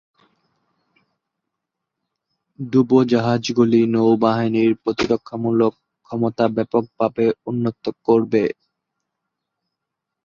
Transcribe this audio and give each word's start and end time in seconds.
ডুবোজাহাজগুলি 2.59 3.81
নৌবাহিনীর 3.93 4.71
প্রতিরক্ষামূলক 4.83 5.73
ক্ষমতা 6.05 6.45
ব্যাপকভাবে 6.55 7.25
উন্নত 7.49 7.83
করবে। 8.05 8.43